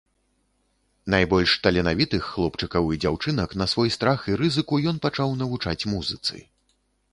[1.13, 6.35] Найбольш таленавітых хлопчыкаў і дзяўчынак на свой страх і рызыку ён пачаў навучаць музыцы.